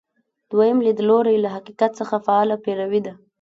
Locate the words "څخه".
1.99-2.15